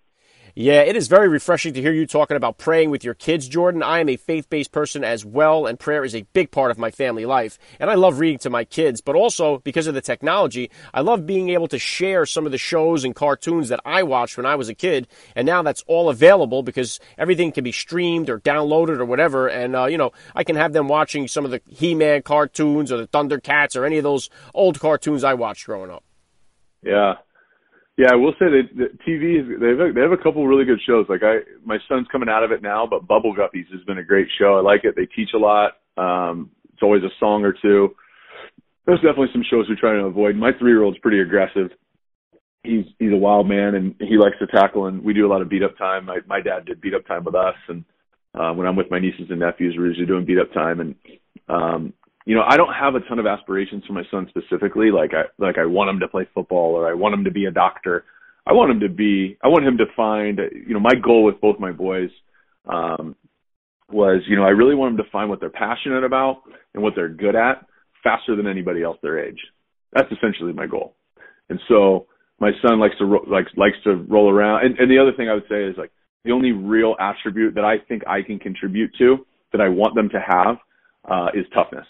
[0.60, 3.84] Yeah, it is very refreshing to hear you talking about praying with your kids, Jordan.
[3.84, 6.80] I am a faith based person as well, and prayer is a big part of
[6.80, 7.60] my family life.
[7.80, 11.28] And I love reading to my kids, but also because of the technology, I love
[11.28, 14.56] being able to share some of the shows and cartoons that I watched when I
[14.56, 15.08] was a kid.
[15.36, 19.48] And now that's all available because everything can be streamed or downloaded or whatever.
[19.48, 22.92] And, uh, you know, I can have them watching some of the He Man cartoons
[22.92, 26.04] or the Thundercats or any of those old cartoons I watched growing up.
[26.82, 27.18] Yeah,
[27.98, 30.46] yeah, I will say that the TV is they have a, they have a couple
[30.48, 31.08] really good shows.
[31.10, 34.04] Like I, my son's coming out of it now, but Bubble Guppies has been a
[34.04, 34.56] great show.
[34.56, 34.96] I like it.
[34.96, 35.72] They teach a lot.
[35.98, 37.96] Um, it's always a song or two.
[38.86, 40.36] There's definitely some shows we're trying to avoid.
[40.36, 41.72] My three year old's pretty aggressive.
[42.64, 44.86] He's he's a wild man and he likes to tackle.
[44.86, 46.06] And we do a lot of beat up time.
[46.06, 47.84] My my dad did beat up time with us, and
[48.36, 50.80] uh, when I'm with my nieces and nephews, we're usually doing beat up time.
[50.82, 50.96] And
[51.50, 51.94] um,
[52.28, 54.92] you know, I don't have a ton of aspirations for my son specifically.
[54.92, 57.46] Like I like I want him to play football or I want him to be
[57.46, 58.04] a doctor.
[58.46, 60.38] I want him to be I want him to find
[60.68, 62.10] you know, my goal with both my boys
[62.66, 63.16] um
[63.90, 66.42] was, you know, I really want them to find what they're passionate about
[66.74, 67.66] and what they're good at
[68.04, 69.40] faster than anybody else their age.
[69.94, 70.96] That's essentially my goal.
[71.48, 72.08] And so
[72.42, 74.66] my son likes to ro- likes likes to roll around.
[74.66, 75.92] And, and the other thing I would say is like
[76.26, 80.10] the only real attribute that I think I can contribute to that I want them
[80.10, 80.58] to have
[81.10, 81.86] uh, is toughness.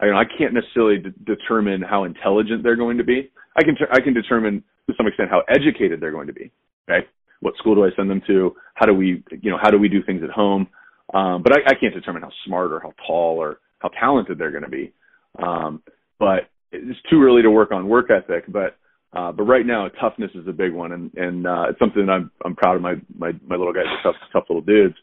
[0.00, 3.30] I, you know, I can't necessarily de- determine how intelligent they're going to be.
[3.56, 6.50] I can ter- I can determine to some extent how educated they're going to be.
[6.88, 7.06] Okay,
[7.40, 8.54] what school do I send them to?
[8.74, 10.68] How do we you know how do we do things at home?
[11.12, 14.50] Um, but I, I can't determine how smart or how tall or how talented they're
[14.50, 14.92] going to be.
[15.38, 15.82] Um,
[16.18, 18.44] but it's too early to work on work ethic.
[18.48, 18.76] But
[19.12, 22.12] uh, but right now, toughness is a big one, and and uh, it's something that
[22.12, 24.96] I'm I'm proud of my my my little guys tough tough little dudes.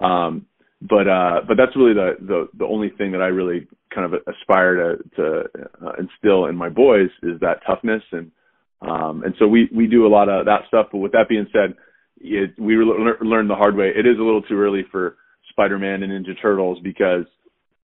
[0.00, 0.46] Um,
[0.88, 4.20] but uh, but that's really the, the the only thing that I really kind of
[4.26, 5.42] aspire to to
[5.84, 8.30] uh, instill in my boys is that toughness and
[8.82, 10.88] um, and so we we do a lot of that stuff.
[10.92, 11.74] But with that being said,
[12.20, 13.88] it, we re- learned the hard way.
[13.88, 15.16] It is a little too early for
[15.50, 17.24] Spider-Man and Ninja Turtles because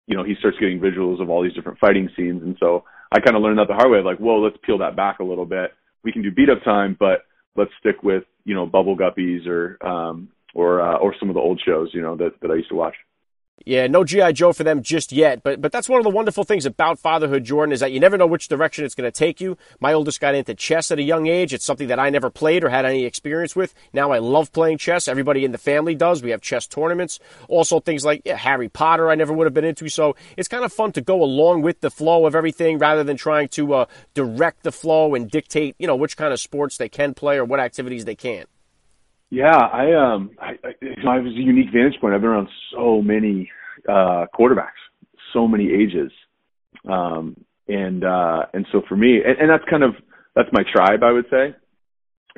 [0.06, 3.20] you know he starts getting visuals of all these different fighting scenes, and so I
[3.20, 4.00] kind of learned that the hard way.
[4.02, 5.72] Like, whoa, let's peel that back a little bit.
[6.04, 7.24] We can do beat up time, but
[7.56, 11.40] let's stick with you know Bubble Guppies or um, or uh, or some of the
[11.40, 12.94] old shows, you know, that that I used to watch.
[13.64, 16.42] Yeah, no GI Joe for them just yet, but but that's one of the wonderful
[16.42, 19.40] things about fatherhood, Jordan, is that you never know which direction it's going to take
[19.40, 19.56] you.
[19.78, 21.54] My oldest got into chess at a young age.
[21.54, 23.72] It's something that I never played or had any experience with.
[23.92, 25.06] Now I love playing chess.
[25.06, 26.24] Everybody in the family does.
[26.24, 27.20] We have chess tournaments.
[27.48, 29.88] Also things like yeah, Harry Potter I never would have been into.
[29.88, 33.16] So it's kind of fun to go along with the flow of everything rather than
[33.16, 33.84] trying to uh,
[34.14, 37.44] direct the flow and dictate, you know, which kind of sports they can play or
[37.44, 38.48] what activities they can't.
[39.32, 42.14] Yeah, I um, I, I, I was a unique vantage point.
[42.14, 43.50] I've been around so many
[43.88, 44.76] uh, quarterbacks,
[45.32, 46.12] so many ages,
[46.86, 47.34] um,
[47.66, 49.94] and uh, and so for me, and, and that's kind of
[50.36, 51.54] that's my tribe, I would say,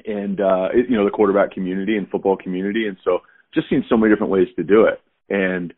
[0.06, 3.82] and uh, it, you know the quarterback community and football community, and so just seeing
[3.88, 5.74] so many different ways to do it, and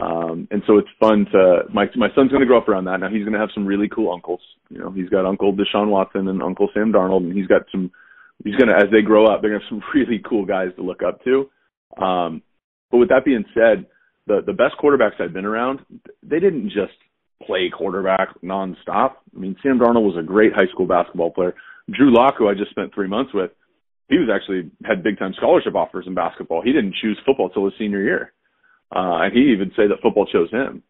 [0.00, 3.00] um, and so it's fun to my my son's going to grow up around that.
[3.00, 4.40] Now he's going to have some really cool uncles.
[4.68, 7.90] You know, he's got Uncle Deshaun Watson and Uncle Sam Darnold, and he's got some
[8.44, 11.02] he's gonna as they grow up, they're gonna have some really cool guys to look
[11.02, 11.50] up to.
[12.02, 12.42] Um,
[12.90, 13.86] but with that being said,
[14.26, 15.80] the the best quarterbacks I've been around,
[16.22, 16.94] they didn't just
[17.46, 19.14] play quarterback nonstop.
[19.34, 21.54] I mean, Sam Darnold was a great high school basketball player.
[21.90, 23.50] Drew Lock, who I just spent three months with,
[24.08, 26.62] he was actually had big time scholarship offers in basketball.
[26.62, 28.32] He didn't choose football till his senior year,
[28.94, 30.82] uh, and he even say that football chose him.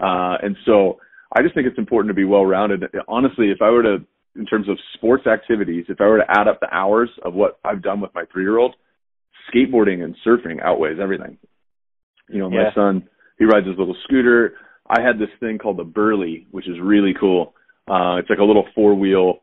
[0.00, 0.98] Uh, and so
[1.36, 2.84] I just think it's important to be well rounded.
[3.08, 4.04] Honestly, if I were to
[4.36, 7.58] in terms of sports activities, if I were to add up the hours of what
[7.64, 8.74] I've done with my three year old,
[9.52, 11.38] skateboarding and surfing outweighs everything.
[12.28, 12.74] You know, my yeah.
[12.74, 14.54] son, he rides his little scooter.
[14.88, 17.54] I had this thing called the Burley, which is really cool.
[17.88, 19.40] Uh, it's like a little four wheel,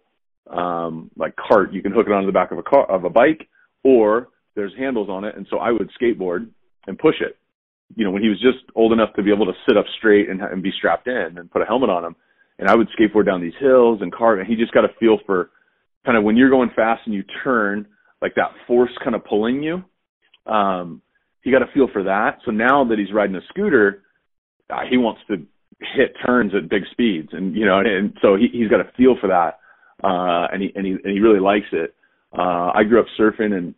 [0.49, 1.73] um, like cart.
[1.73, 3.47] You can hook it onto the back of a car, of a bike,
[3.83, 5.35] or there's handles on it.
[5.35, 6.49] And so I would skateboard
[6.87, 7.37] and push it.
[7.95, 10.29] You know, when he was just old enough to be able to sit up straight
[10.29, 12.15] and, and be strapped in and put a helmet on him,
[12.61, 15.17] and I would skateboard down these hills and carve, and he just got a feel
[15.25, 15.49] for
[16.05, 17.87] kind of when you're going fast and you turn,
[18.21, 19.83] like that force kind of pulling you.
[20.45, 21.01] Um,
[21.41, 22.37] he got a feel for that.
[22.45, 24.03] So now that he's riding a scooter,
[24.69, 25.37] uh, he wants to
[25.97, 28.91] hit turns at big speeds, and you know, and, and so he, he's got a
[28.95, 29.59] feel for that,
[30.03, 31.95] uh, and he and he and he really likes it.
[32.31, 33.73] Uh, I grew up surfing, and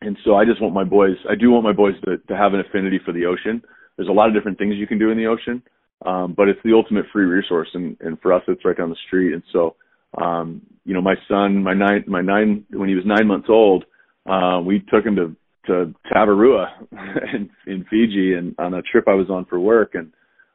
[0.00, 1.16] and so I just want my boys.
[1.28, 3.62] I do want my boys to to have an affinity for the ocean.
[3.96, 5.62] There's a lot of different things you can do in the ocean.
[6.04, 8.96] Um, but it's the ultimate free resource, and, and for us, it's right down the
[9.06, 9.32] street.
[9.32, 9.76] And so,
[10.20, 13.84] um, you know, my son, my nine, my nine, when he was nine months old,
[14.28, 16.66] uh, we took him to to Tavarua
[17.34, 20.12] in, in Fiji, and on a trip I was on for work, and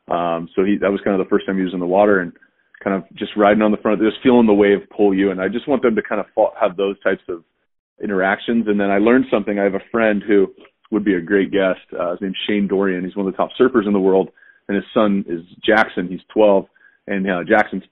[0.09, 2.19] um, so he that was kind of the first time he was in the water,
[2.21, 2.31] and
[2.83, 5.31] kind of just riding on the front, just feeling the wave pull you.
[5.31, 7.43] And I just want them to kind of fall, have those types of
[8.03, 8.65] interactions.
[8.67, 9.59] And then I learned something.
[9.59, 10.47] I have a friend who
[10.91, 11.79] would be a great guest.
[11.97, 13.05] Uh, his name's Shane Dorian.
[13.05, 14.29] He's one of the top surfers in the world
[14.67, 16.07] and his son is Jackson.
[16.07, 16.65] He's 12,
[17.07, 17.83] and uh, Jackson's,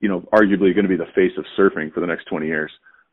[0.00, 2.70] you know, arguably going to be the face of surfing for the next 20 years.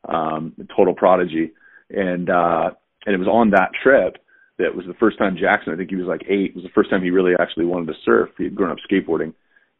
[0.08, 1.52] Um, total prodigy,
[1.90, 2.70] and uh,
[3.06, 4.18] and it was on that trip
[4.58, 5.72] that was the first time Jackson.
[5.72, 6.56] I think he was like eight.
[6.56, 8.30] Was the first time he really actually wanted to surf.
[8.36, 9.32] He had grown up skateboarding,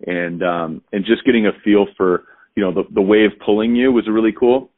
[0.06, 3.90] and um, and just getting a feel for you know the the wave pulling you
[3.90, 4.70] was really cool.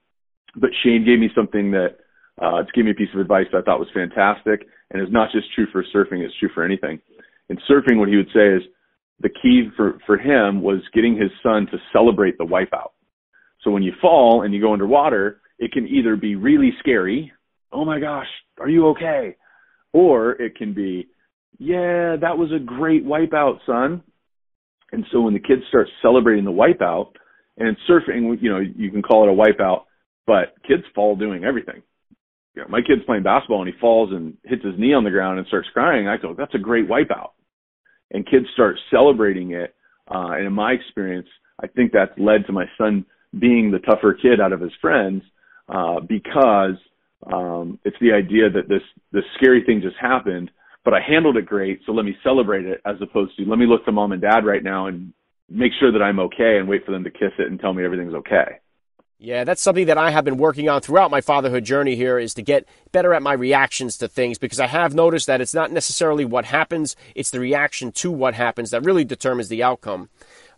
[0.56, 1.98] But Shane gave me something that
[2.40, 5.12] uh, to give me a piece of advice that I thought was fantastic, and it's
[5.12, 7.00] not just true for surfing; it's true for anything
[7.48, 8.62] in surfing, what he would say is
[9.20, 12.90] the key for, for him was getting his son to celebrate the wipeout.
[13.62, 17.32] So when you fall and you go underwater, it can either be really scary,
[17.72, 18.26] oh my gosh,
[18.58, 19.36] are you okay?
[19.92, 21.08] Or it can be,
[21.58, 24.02] yeah, that was a great wipeout, son.
[24.92, 27.12] And so when the kids start celebrating the wipeout,
[27.56, 29.84] and surfing, you know, you can call it a wipeout,
[30.26, 31.82] but kids fall doing everything
[32.54, 35.10] you know, my kid's playing basketball and he falls and hits his knee on the
[35.10, 36.08] ground and starts crying.
[36.08, 37.30] I go, that's a great wipeout.
[38.10, 39.74] And kids start celebrating it.
[40.08, 41.28] Uh, and in my experience,
[41.62, 43.04] I think that's led to my son
[43.38, 45.22] being the tougher kid out of his friends,
[45.68, 46.76] uh, because,
[47.32, 50.50] um, it's the idea that this, this scary thing just happened,
[50.84, 51.80] but I handled it great.
[51.86, 54.44] So let me celebrate it as opposed to let me look to mom and dad
[54.44, 55.12] right now and
[55.48, 57.84] make sure that I'm okay and wait for them to kiss it and tell me
[57.84, 58.60] everything's okay.
[59.24, 62.34] Yeah, that's something that I have been working on throughout my fatherhood journey here is
[62.34, 65.72] to get better at my reactions to things because I have noticed that it's not
[65.72, 70.10] necessarily what happens, it's the reaction to what happens that really determines the outcome.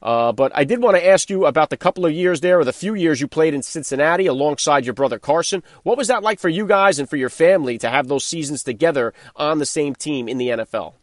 [0.03, 2.65] Uh, but I did want to ask you about the couple of years there, or
[2.65, 5.63] the few years you played in Cincinnati alongside your brother Carson.
[5.85, 8.65] What was that like for you guys and for your family to have those seasons
[8.65, 10.95] together on the same team in the NFL?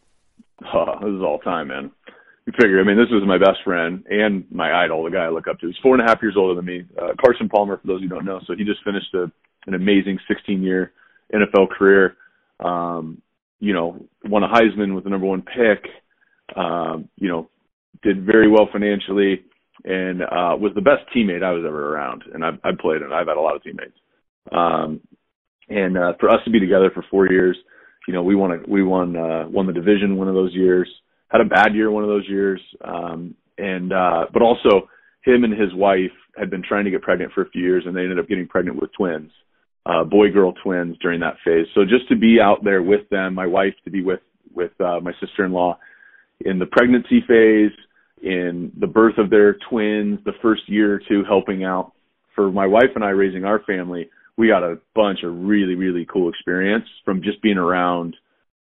[0.70, 1.92] Oh, this is all time, man
[2.52, 5.48] figure, I mean, this was my best friend and my idol, the guy I look
[5.48, 5.66] up to.
[5.66, 6.84] He's four and a half years older than me.
[7.00, 8.40] Uh, Carson Palmer, for those who don't know.
[8.46, 9.30] So he just finished a,
[9.66, 10.92] an amazing 16 year
[11.32, 12.16] NFL career.
[12.60, 13.22] Um,
[13.60, 15.84] you know, won a Heisman with the number one pick.
[16.56, 17.48] Um, you know,
[18.02, 19.44] did very well financially
[19.84, 22.24] and, uh, was the best teammate I was ever around.
[22.32, 23.96] And I've, I've played and I've had a lot of teammates.
[24.52, 25.00] Um,
[25.68, 27.56] and, uh, for us to be together for four years
[28.06, 30.88] you know, we won a, we won uh, won the division one of those years.
[31.28, 34.88] Had a bad year one of those years, um, and uh, but also
[35.24, 37.96] him and his wife had been trying to get pregnant for a few years, and
[37.96, 39.30] they ended up getting pregnant with twins,
[39.86, 41.66] uh, boy girl twins during that phase.
[41.74, 44.20] So just to be out there with them, my wife to be with
[44.54, 45.78] with uh, my sister in law
[46.40, 47.72] in the pregnancy phase,
[48.22, 51.92] in the birth of their twins, the first year or two helping out
[52.34, 56.06] for my wife and I raising our family, we got a bunch of really, really
[56.10, 58.16] cool experience from just being around,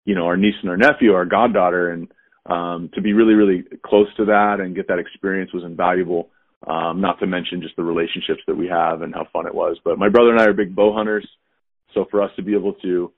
[0.05, 2.09] you know, our niece and our nephew, our goddaughter, and
[2.46, 6.31] um, to be really, really close to that and get that experience was invaluable.
[6.66, 9.78] Um, not to mention just the relationships that we have and how fun it was.
[9.85, 11.26] But my brother and I are big bow hunters,
[11.92, 13.11] so for us to be able to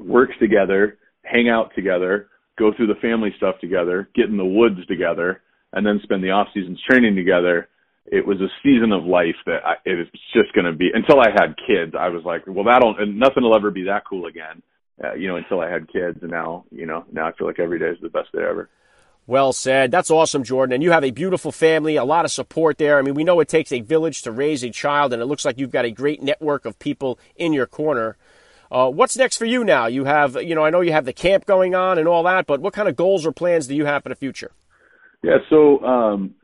[0.00, 2.28] work together, hang out together,
[2.58, 5.42] go through the family stuff together, get in the woods together,
[5.74, 7.68] and then spend the off seasons training together
[8.06, 11.20] it was a season of life that I, it was just going to be until
[11.20, 11.94] I had kids.
[11.98, 14.62] I was like, well, that'll and nothing will ever be that cool again,
[15.02, 16.18] uh, you know, until I had kids.
[16.22, 18.68] And now, you know, now I feel like every day is the best day ever.
[19.26, 19.90] Well said.
[19.90, 20.74] That's awesome, Jordan.
[20.74, 22.98] And you have a beautiful family, a lot of support there.
[22.98, 25.44] I mean, we know it takes a village to raise a child, and it looks
[25.44, 28.16] like you've got a great network of people in your corner.
[28.70, 29.86] Uh, what's next for you now?
[29.86, 32.46] You have, you know, I know you have the camp going on and all that,
[32.46, 34.52] but what kind of goals or plans do you have for the future?
[35.22, 36.34] Yeah, so um,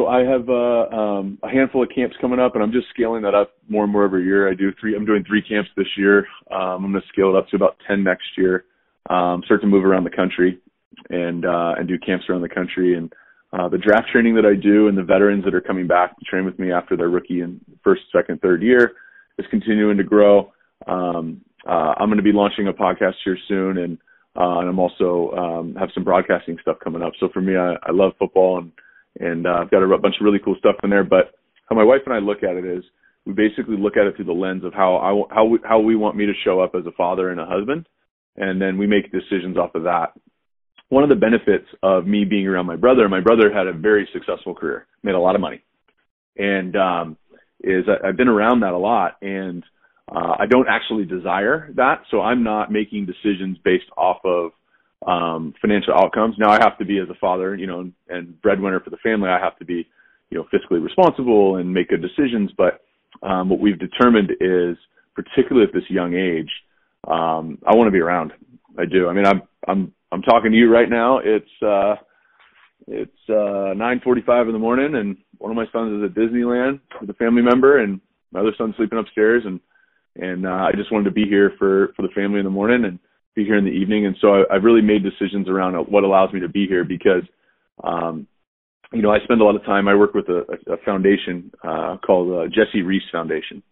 [0.00, 3.22] so I have uh, um, a handful of camps coming up, and I'm just scaling
[3.22, 4.50] that up more and more every year.
[4.50, 4.96] I do three.
[4.96, 6.26] I'm doing three camps this year.
[6.50, 8.64] Um, I'm going to scale it up to about ten next year.
[9.10, 10.58] Um, start to move around the country
[11.10, 12.96] and uh, and do camps around the country.
[12.96, 13.12] And
[13.52, 16.24] uh, the draft training that I do and the veterans that are coming back to
[16.24, 18.92] train with me after their rookie and first, second, third year
[19.38, 20.52] is continuing to grow.
[20.86, 23.98] Um, uh, I'm going to be launching a podcast here soon, and
[24.34, 27.12] uh, and I'm also um, have some broadcasting stuff coming up.
[27.20, 28.72] So for me, I, I love football and
[29.18, 31.04] and uh, I've got a bunch of really cool stuff in there.
[31.04, 31.32] But
[31.68, 32.84] how my wife and I look at it is
[33.26, 35.96] we basically look at it through the lens of how I how we, how we
[35.96, 37.88] want me to show up as a father and a husband,
[38.36, 40.12] and then we make decisions off of that.
[40.88, 44.08] One of the benefits of me being around my brother, my brother had a very
[44.12, 45.62] successful career, made a lot of money,
[46.36, 47.16] and um,
[47.62, 49.62] is I, I've been around that a lot, and
[50.10, 54.52] uh, I don't actually desire that, so I'm not making decisions based off of
[55.06, 56.36] um, financial outcomes.
[56.38, 59.28] Now I have to be as a father, you know, and breadwinner for the family.
[59.28, 59.88] I have to be,
[60.30, 62.50] you know, fiscally responsible and make good decisions.
[62.56, 62.82] But
[63.22, 64.76] um, what we've determined is,
[65.14, 66.50] particularly at this young age,
[67.08, 68.32] um, I want to be around.
[68.78, 69.08] I do.
[69.08, 71.18] I mean, I'm I'm I'm talking to you right now.
[71.18, 71.96] It's uh,
[72.86, 77.10] it's uh, 9:45 in the morning, and one of my sons is at Disneyland with
[77.10, 78.00] a family member, and
[78.32, 79.60] my other son's sleeping upstairs, and
[80.16, 82.84] and uh, I just wanted to be here for for the family in the morning
[82.84, 82.98] and
[83.34, 84.06] be here in the evening.
[84.06, 87.22] And so I, I've really made decisions around what allows me to be here because,
[87.82, 88.26] um,
[88.92, 89.88] you know, I spend a lot of time.
[89.88, 93.62] I work with a, a foundation uh, called uh, Jessie Rees Foundation.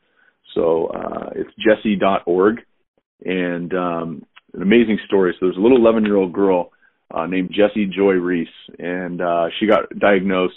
[0.55, 2.61] So uh, it's Jessie.org,
[3.25, 5.35] and um, an amazing story.
[5.38, 6.71] So there's a little 11 year old girl
[7.12, 10.55] uh, named Jessie Joy Rees, and uh, she got diagnosed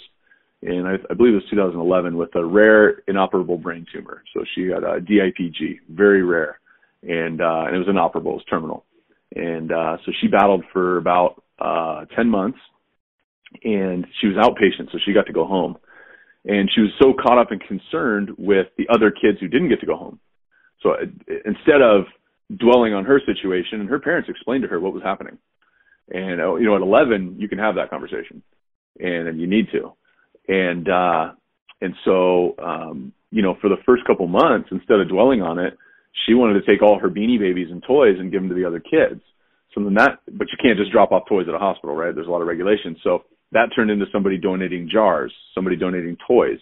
[0.62, 4.22] in I, I believe it was 2011 with a rare inoperable brain tumor.
[4.32, 6.60] So she got a DIPG, very rare,
[7.02, 8.84] and uh, and it was inoperable, it was terminal.
[9.34, 12.58] And uh, so she battled for about uh, 10 months
[13.64, 15.76] and she was outpatient, so she got to go home.
[16.44, 19.80] And she was so caught up and concerned with the other kids who didn't get
[19.80, 20.18] to go home.
[20.82, 21.04] So uh,
[21.44, 22.04] instead of
[22.56, 25.38] dwelling on her situation, and her parents explained to her what was happening.
[26.08, 28.42] And uh, you know, at 11, you can have that conversation,
[28.98, 29.92] and, and you need to.
[30.48, 31.32] And uh,
[31.80, 35.78] and so um, you know, for the first couple months, instead of dwelling on it,
[36.26, 38.64] she wanted to take all her beanie babies and toys and give them to the
[38.64, 39.20] other kids.
[39.74, 42.14] So then that, but you can't just drop off toys at a hospital, right?
[42.14, 42.98] There's a lot of regulations.
[43.02, 46.58] So that turned into somebody donating jars, somebody donating toys.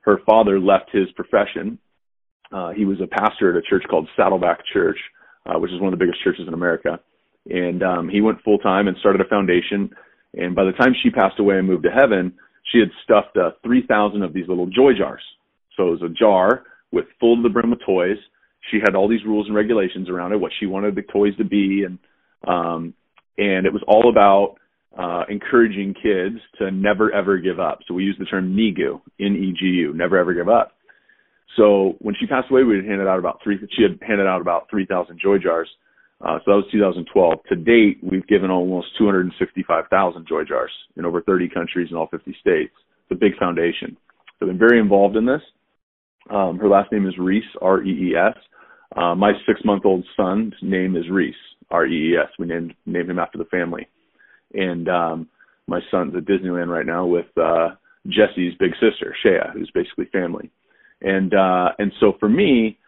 [0.00, 1.78] Her father left his profession.
[2.50, 4.98] Uh, he was a pastor at a church called Saddleback Church,
[5.46, 6.98] uh, which is one of the biggest churches in America.
[7.48, 9.90] And um, he went full time and started a foundation.
[10.34, 12.34] And by the time she passed away and moved to heaven,
[12.72, 15.22] she had stuffed uh, 3,000 of these little joy jars.
[15.76, 18.18] So it was a jar with full to the brim of toys
[18.70, 21.44] she had all these rules and regulations around it, what she wanted the toys to
[21.44, 21.98] be, and
[22.46, 22.94] um,
[23.36, 24.56] and it was all about
[24.96, 27.80] uh, encouraging kids to never ever give up.
[27.86, 30.72] So we use the term NEGU, N-E-G-U, never ever give up.
[31.56, 33.58] So when she passed away, we had handed out about three.
[33.76, 35.68] She had handed out about three thousand joy jars.
[36.20, 37.34] Uh, so that was 2012.
[37.48, 42.34] To date, we've given almost 265,000 joy jars in over 30 countries in all 50
[42.40, 42.72] states.
[43.08, 43.96] It's a big foundation.
[44.38, 45.42] So I've been very involved in this.
[46.28, 48.34] Um, her last name is Rees, R-E-E-S.
[48.96, 51.34] Uh, my six-month-old son's name is Rees,
[51.70, 52.28] R-E-E-S.
[52.38, 53.86] We named named him after the family,
[54.54, 55.28] and um,
[55.66, 57.70] my son's at Disneyland right now with uh,
[58.06, 60.50] Jessie's big sister, Shea, who's basically family,
[61.02, 62.78] and uh, and so for me,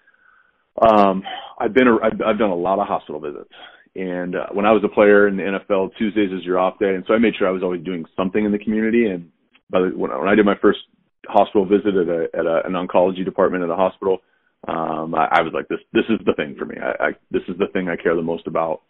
[0.81, 1.23] um,
[1.59, 3.51] I've been a, I've, I've done a lot of hospital visits,
[3.95, 6.95] And uh, when I was a player in the NFL, Tuesdays is your off day,
[6.95, 9.07] and so I made sure I was always doing something in the community.
[9.07, 9.31] And
[9.69, 10.79] by the, when, when I did my first
[11.27, 14.19] hospital visit at a at a, an oncology department at a hospital,
[14.69, 16.77] um, I, I was like, this this is the thing for me.
[16.81, 18.83] I, I this is the thing I care the most about.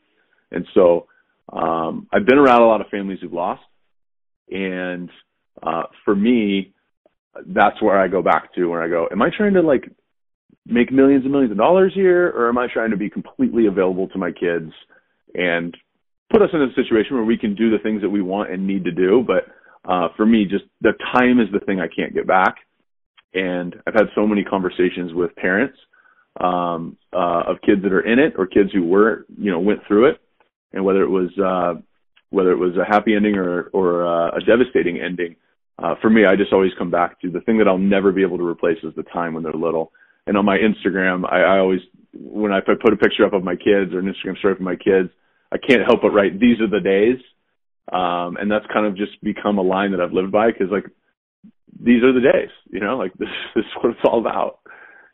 [0.51, 1.07] And so
[1.53, 3.63] um, I've been around a lot of families who've lost,
[4.51, 5.09] and
[5.63, 6.75] uh, for me,
[7.47, 9.85] that's where I go back to where I go, am I trying to like
[10.67, 14.09] make millions and millions of dollars here, or am I trying to be completely available
[14.09, 14.73] to my kids
[15.35, 15.77] and
[16.31, 18.67] put us in a situation where we can do the things that we want and
[18.67, 19.25] need to do?
[19.27, 22.57] But uh, for me, just the time is the thing I can't get back.
[23.35, 25.79] And I've had so many conversations with parents
[26.41, 29.81] um, uh, of kids that are in it or kids who were, you know, went
[29.87, 30.21] through it,
[30.73, 31.81] and whether it was uh,
[32.31, 35.37] whether it was a happy ending or or uh, a devastating ending.
[35.79, 38.23] Uh, for me, I just always come back to the thing that I'll never be
[38.23, 39.93] able to replace is the time when they're little.
[40.27, 41.81] And on my Instagram, I, I always,
[42.13, 44.77] when I, put a picture up of my kids or an Instagram story of my
[44.77, 45.09] kids,
[45.51, 47.19] I can't help but write, these are the days.
[47.91, 50.85] Um, and that's kind of just become a line that I've lived by because like,
[51.83, 54.61] these are the days, you know, like this, this is what it's all about.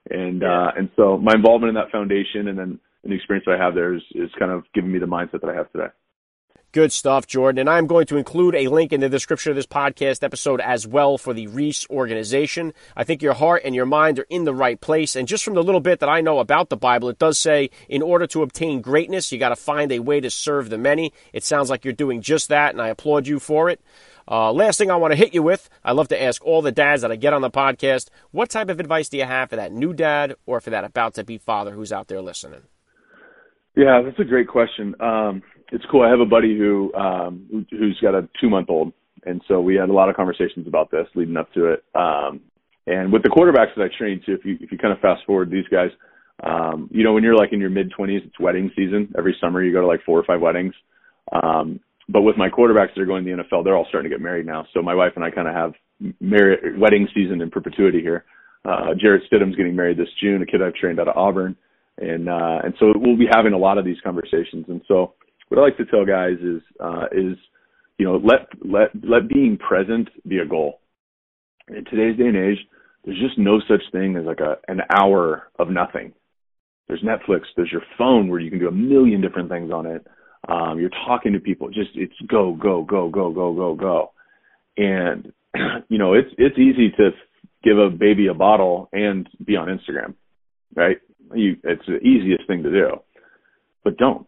[0.08, 3.60] And, uh, and so my involvement in that foundation and then and the experience that
[3.60, 5.86] I have there is, is kind of giving me the mindset that I have today.
[6.72, 7.60] Good stuff, Jordan.
[7.60, 10.88] And I'm going to include a link in the description of this podcast episode as
[10.88, 12.74] well for the Rees organization.
[12.96, 15.14] I think your heart and your mind are in the right place.
[15.14, 17.70] And just from the little bit that I know about the Bible, it does say
[17.88, 21.12] in order to obtain greatness, you got to find a way to serve the many.
[21.32, 23.80] It sounds like you're doing just that, and I applaud you for it.
[24.28, 26.72] Uh, last thing I want to hit you with, I love to ask all the
[26.72, 29.56] dads that I get on the podcast, what type of advice do you have for
[29.56, 32.62] that new dad or for that about to be father who's out there listening?
[33.76, 34.94] Yeah, that's a great question.
[35.00, 36.02] Um, it's cool.
[36.02, 38.92] I have a buddy who um, who's got a two month old,
[39.24, 41.84] and so we had a lot of conversations about this leading up to it.
[41.94, 42.40] Um,
[42.86, 45.26] and with the quarterbacks that I train to, if you if you kind of fast
[45.26, 45.90] forward these guys,
[46.42, 49.12] um, you know, when you're like in your mid twenties, it's wedding season.
[49.18, 50.74] Every summer you go to like four or five weddings.
[51.30, 54.16] Um, but with my quarterbacks that are going to the NFL, they're all starting to
[54.16, 54.66] get married now.
[54.72, 55.72] So my wife and I kind of have
[56.20, 58.24] married wedding season in perpetuity here.
[58.64, 61.56] Uh, Jarrett Stidham's getting married this June, a kid I've trained out of Auburn,
[61.98, 64.66] and uh, and so we'll be having a lot of these conversations.
[64.68, 65.14] And so
[65.48, 67.36] what I like to tell guys is uh, is
[67.98, 70.80] you know let let let being present be a goal.
[71.68, 72.58] In today's day and age,
[73.04, 76.12] there's just no such thing as like a an hour of nothing.
[76.88, 80.06] There's Netflix, there's your phone where you can do a million different things on it.
[80.48, 84.12] Um, you're talking to people, just it's go go go go go go go,
[84.76, 85.32] and
[85.88, 87.10] you know it's it's easy to
[87.64, 90.14] give a baby a bottle and be on Instagram,
[90.74, 90.98] right?
[91.34, 92.90] You, it's the easiest thing to do,
[93.82, 94.26] but don't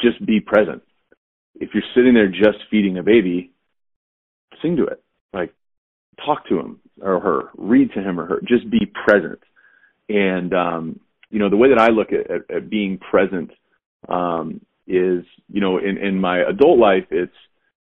[0.00, 0.82] just be present.
[1.54, 3.52] If you're sitting there just feeding a baby,
[4.62, 5.02] sing to it.
[5.32, 5.52] Like
[6.24, 8.40] talk to him or her, read to him or her.
[8.46, 9.40] Just be present.
[10.08, 11.00] And um,
[11.30, 13.50] you know, the way that I look at, at, at being present
[14.08, 17.34] um, is, you know, in, in my adult life, it's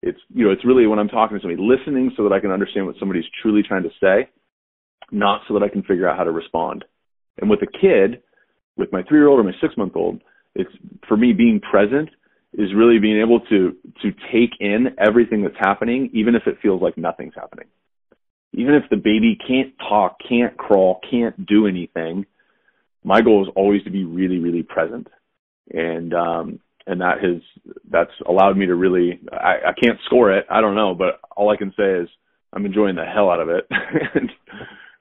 [0.02, 2.50] it's you know, it's really when I'm talking to somebody, listening so that I can
[2.50, 4.28] understand what somebody's truly trying to say,
[5.10, 6.84] not so that I can figure out how to respond.
[7.38, 8.22] And with a kid,
[8.76, 10.22] with my three year old or my six month old,
[10.54, 10.70] it's
[11.06, 12.08] for me being present
[12.54, 16.82] is really being able to to take in everything that's happening, even if it feels
[16.82, 17.66] like nothing's happening.
[18.52, 22.26] Even if the baby can't talk, can't crawl, can't do anything,
[23.04, 25.08] my goal is always to be really, really present.
[25.72, 27.42] And um and that has
[27.90, 31.50] that's allowed me to really I, I can't score it, I don't know, but all
[31.50, 32.08] I can say is
[32.52, 33.66] I'm enjoying the hell out of it.
[33.70, 34.30] and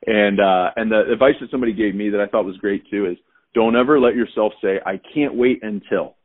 [0.05, 3.07] and uh and the advice that somebody gave me that I thought was great too
[3.07, 3.17] is
[3.53, 6.15] don't ever let yourself say, I can't wait until.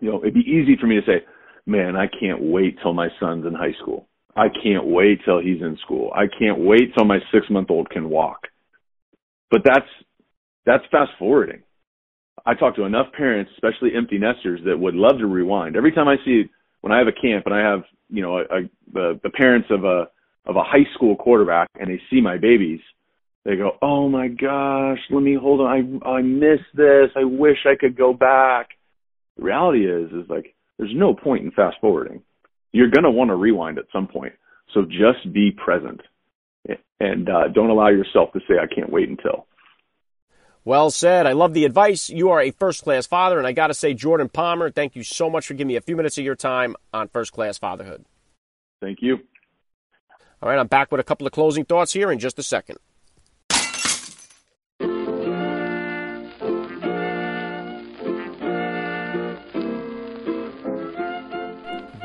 [0.00, 1.24] You know, it'd be easy for me to say,
[1.66, 4.06] man, I can't wait till my son's in high school.
[4.36, 6.12] I can't wait till he's in school.
[6.14, 8.46] I can't wait till my six month old can walk.
[9.50, 9.86] But that's,
[10.66, 11.62] that's fast forwarding.
[12.46, 15.76] I talk to enough parents, especially empty nesters, that would love to rewind.
[15.76, 16.44] Every time I see,
[16.80, 18.60] when I have a camp and I have, you know, a, a,
[18.92, 20.08] the, the parents of a,
[20.46, 22.80] of a high school quarterback and they see my babies,
[23.44, 26.00] they go, "Oh my gosh, let me hold on.
[26.04, 27.10] I I miss this.
[27.16, 28.70] I wish I could go back."
[29.36, 32.22] The reality is is like there's no point in fast forwarding.
[32.72, 34.34] You're to want to rewind at some point.
[34.74, 36.00] So just be present
[37.00, 39.46] and uh, don't allow yourself to say I can't wait until.
[40.68, 41.26] Well said.
[41.26, 42.10] I love the advice.
[42.10, 45.02] You are a first class father, and I got to say, Jordan Palmer, thank you
[45.02, 48.04] so much for giving me a few minutes of your time on first class fatherhood.
[48.82, 49.16] Thank you.
[50.42, 52.76] All right, I'm back with a couple of closing thoughts here in just a second.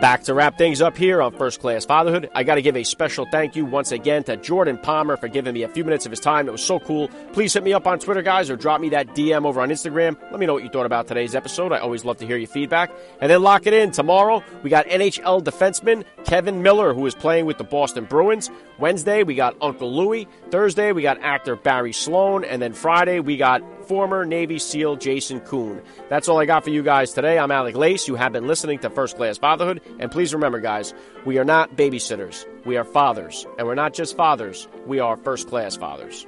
[0.04, 2.30] Back to wrap things up here on First Class Fatherhood.
[2.36, 5.54] I got to give a special thank you once again to Jordan Palmer for giving
[5.54, 6.49] me a few minutes of his time.
[6.49, 7.08] It was so cool.
[7.32, 10.22] Please hit me up on Twitter, guys, or drop me that DM over on Instagram.
[10.30, 11.72] Let me know what you thought about today's episode.
[11.72, 12.91] I always love to hear your feedback.
[13.22, 13.91] And then lock it in.
[13.91, 18.51] Tomorrow, we got NHL defenseman Kevan Miller, who is playing with the Boston Bruins.
[18.80, 20.28] Wednesday, we got Uncle Louie.
[20.49, 22.43] Thursday, we got actor Barry Sloane.
[22.43, 25.82] And then Friday, we got former Navy SEAL Jason Koon.
[26.10, 27.38] That's all I got for you guys today.
[27.38, 28.08] I'm Alec Lace.
[28.08, 29.82] You have been listening to First Class Fatherhood.
[30.00, 30.94] And please remember, guys,
[31.26, 32.46] we are not babysitters.
[32.66, 33.46] We are fathers.
[33.58, 36.26] And we're not just fathers, we are first class fathers.